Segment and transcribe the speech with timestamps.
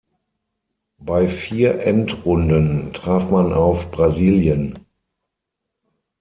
[0.97, 4.79] Bei vier Endrunden traf man auf Brasilien.